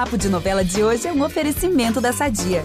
Papo 0.00 0.16
de 0.16 0.30
Novela 0.30 0.64
de 0.64 0.82
hoje 0.82 1.06
é 1.06 1.12
um 1.12 1.22
oferecimento 1.22 2.00
da 2.00 2.10
Sadia. 2.10 2.64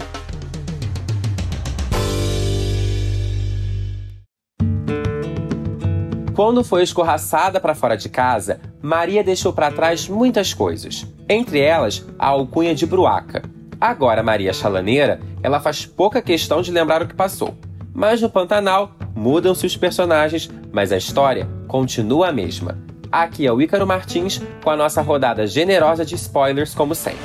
Quando 6.33 6.63
foi 6.63 6.81
escorraçada 6.81 7.59
para 7.59 7.75
fora 7.75 7.97
de 7.97 8.07
casa, 8.07 8.61
Maria 8.81 9.21
deixou 9.21 9.51
para 9.51 9.69
trás 9.69 10.07
muitas 10.07 10.53
coisas. 10.53 11.05
Entre 11.27 11.59
elas, 11.59 12.05
a 12.17 12.27
alcunha 12.27 12.73
de 12.73 12.85
Bruaca. 12.85 13.43
Agora, 13.81 14.23
Maria 14.23 14.53
Chalaneira, 14.53 15.19
ela 15.43 15.59
faz 15.59 15.85
pouca 15.85 16.21
questão 16.21 16.61
de 16.61 16.71
lembrar 16.71 17.01
o 17.01 17.07
que 17.07 17.15
passou. 17.15 17.53
Mas 17.93 18.21
no 18.21 18.29
Pantanal, 18.29 18.95
mudam-se 19.13 19.65
os 19.65 19.75
personagens, 19.75 20.49
mas 20.71 20.89
a 20.93 20.97
história 20.97 21.49
continua 21.67 22.29
a 22.29 22.31
mesma. 22.31 22.84
Aqui 23.15 23.47
é 23.47 23.53
o 23.53 23.61
Ícaro 23.61 23.87
Martins 23.87 24.41
com 24.61 24.69
a 24.69 24.75
nossa 24.75 25.01
rodada 25.01 25.47
generosa 25.47 26.03
de 26.03 26.15
spoilers, 26.15 26.75
como 26.75 26.93
sempre. 26.93 27.21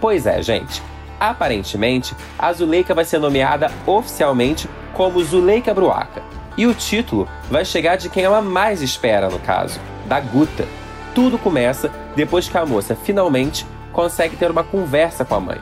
Pois 0.00 0.24
é, 0.24 0.40
gente. 0.40 0.80
Aparentemente, 1.18 2.14
a 2.38 2.52
Zuleika 2.52 2.94
vai 2.94 3.04
ser 3.04 3.18
nomeada 3.18 3.72
oficialmente 3.84 4.70
como 4.92 5.20
Zuleika 5.24 5.74
Bruaca. 5.74 6.22
E 6.56 6.64
o 6.64 6.72
título 6.72 7.28
vai 7.50 7.64
chegar 7.64 7.96
de 7.96 8.08
quem 8.08 8.22
ela 8.22 8.40
mais 8.40 8.82
espera, 8.82 9.28
no 9.28 9.40
caso, 9.40 9.80
da 10.06 10.20
Guta. 10.20 10.64
Tudo 11.12 11.36
começa 11.36 11.90
depois 12.14 12.48
que 12.48 12.56
a 12.56 12.64
moça 12.64 12.94
finalmente 12.94 13.66
consegue 13.92 14.36
ter 14.36 14.48
uma 14.48 14.62
conversa 14.62 15.24
com 15.24 15.34
a 15.34 15.40
mãe. 15.40 15.60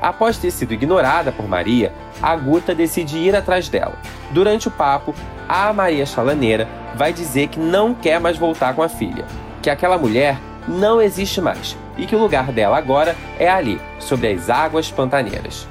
Após 0.00 0.38
ter 0.38 0.50
sido 0.50 0.72
ignorada 0.72 1.30
por 1.30 1.46
Maria, 1.46 1.92
a 2.22 2.34
Guta 2.34 2.74
decide 2.74 3.18
ir 3.18 3.36
atrás 3.36 3.68
dela. 3.68 3.98
Durante 4.30 4.68
o 4.68 4.70
papo, 4.70 5.14
a 5.48 5.72
Maria 5.72 6.06
Chalaneira 6.06 6.66
vai 6.94 7.12
dizer 7.12 7.48
que 7.48 7.60
não 7.60 7.94
quer 7.94 8.18
mais 8.18 8.38
voltar 8.38 8.74
com 8.74 8.82
a 8.82 8.88
filha, 8.88 9.24
que 9.60 9.68
aquela 9.68 9.98
mulher 9.98 10.38
não 10.66 11.00
existe 11.00 11.40
mais 11.40 11.76
e 11.96 12.06
que 12.06 12.16
o 12.16 12.18
lugar 12.18 12.52
dela 12.52 12.78
agora 12.78 13.14
é 13.38 13.48
ali, 13.48 13.80
sobre 13.98 14.32
as 14.32 14.48
águas 14.48 14.90
pantaneiras. 14.90 15.68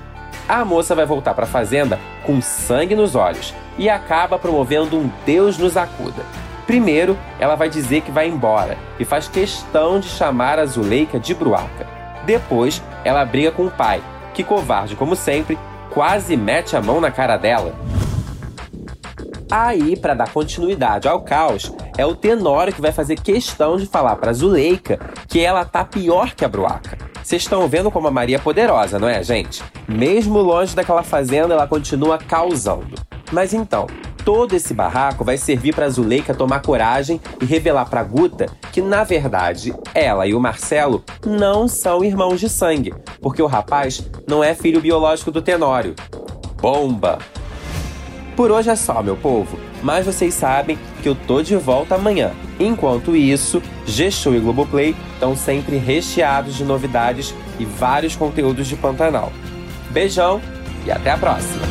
A 0.48 0.66
moça 0.66 0.95
vai 0.95 1.06
voltar 1.06 1.34
para 1.34 1.45
a 1.45 1.48
fazenda 1.48 2.00
com 2.23 2.42
sangue 2.42 2.95
nos 2.95 3.16
olhos 3.16 3.54
e 3.78 3.89
acaba 3.89 4.38
promovendo 4.38 4.98
um 4.98 5.09
Deus 5.26 5.58
nos 5.58 5.78
acuda. 5.78 6.23
Primeiro, 6.67 7.17
ela 7.39 7.56
vai 7.56 7.70
dizer 7.70 8.02
que 8.02 8.11
vai 8.11 8.28
embora 8.28 8.78
e 9.00 9.06
faz 9.06 9.28
questão 9.28 10.00
de 10.00 10.08
chamar 10.08 10.59
a 10.59 10.66
Zuleika 10.66 11.20
de 11.20 11.34
Bruaca. 11.34 11.88
Depois, 12.26 12.82
ela 13.04 13.26
briga 13.26 13.52
com 13.52 13.66
o 13.66 13.72
pai, 13.72 14.02
que, 14.40 14.44
covarde 14.44 14.95
como 14.95 15.18
sempre, 15.18 15.59
quase 15.90 16.38
mete 16.38 16.76
a 16.76 16.82
mão 16.82 17.02
na 17.02 17.12
cara 17.12 17.36
dela. 17.36 17.76
Aí, 19.52 19.98
para 19.98 20.14
dar 20.14 20.32
continuidade 20.32 21.09
ao 21.09 21.22
caos, 21.22 21.73
é 21.98 22.06
o 22.06 22.16
Tenório 22.16 22.72
que 22.72 22.82
vai 22.82 22.94
fazer 22.94 23.20
questão 23.20 23.76
de 23.76 23.86
falar 23.86 24.16
para 24.16 24.32
Zuleika 24.32 24.98
que 25.28 25.42
ela 25.42 25.66
tá 25.66 25.84
pior 25.84 26.36
que 26.36 26.45
a 26.45 26.48
Bruaca. 26.48 26.98
Vocês 27.22 27.42
estão 27.42 27.67
vendo 27.67 27.92
como 27.92 28.08
a 28.08 28.12
Maria 28.12 28.38
é 28.38 28.40
poderosa, 28.40 28.98
não 28.98 29.10
é, 29.10 29.22
gente? 29.23 29.62
Mesmo 29.88 30.40
longe 30.40 30.73
daquela 30.73 31.04
fazenda, 31.04 31.54
ela 31.54 31.67
continua 31.67 32.17
causando. 32.17 32.95
Mas 33.34 33.54
então, 33.54 33.88
todo 34.30 34.54
esse 34.54 34.76
barraco 34.76 35.24
vai 35.24 35.38
servir 35.38 35.74
para 35.74 35.90
Zuleika 35.90 36.36
tomar 36.36 36.62
coragem 36.62 37.20
e 37.42 37.46
revelar 37.46 37.90
para 37.90 38.04
Guta 38.04 38.46
que, 38.72 38.80
na 38.80 39.04
verdade, 39.04 39.74
ela 39.92 40.28
e 40.28 40.36
o 40.36 40.40
Marcelo 40.40 41.04
não 41.26 41.68
são 41.68 42.04
irmãos 42.04 42.40
de 42.40 42.48
sangue, 42.48 42.94
porque 43.24 43.42
o 43.42 43.48
rapaz 43.48 44.08
não 44.28 44.44
é 44.44 44.54
filho 44.54 44.80
biológico 44.82 45.32
do 45.32 45.42
Tenório. 45.42 45.96
Bomba! 46.62 47.18
Por 48.36 48.52
hoje 48.52 48.70
é 48.70 48.76
só, 48.76 49.02
meu 49.02 49.18
povo, 49.18 49.58
mas 49.82 50.06
vocês 50.06 50.36
sabem 50.36 50.78
que 51.02 51.10
eu 51.10 51.16
tô 51.16 51.42
de 51.42 51.56
volta 51.56 51.96
amanhã. 51.96 52.32
Enquanto 52.60 53.16
isso, 53.16 53.64
G-Show 53.88 54.36
e 54.36 54.40
Globoplay 54.40 54.96
estão 55.16 55.36
sempre 55.36 55.78
recheados 55.78 56.54
de 56.54 56.64
novidades 56.64 57.34
e 57.58 57.66
vários 57.66 58.16
conteúdos 58.16 58.68
de 58.68 58.76
Pantanal. 58.76 59.32
Beijão 59.90 60.40
e 60.86 60.92
até 60.92 61.10
a 61.10 61.18
próxima! 61.18 61.69